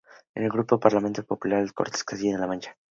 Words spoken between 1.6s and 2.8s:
las Cortes de Castilla La Mancha.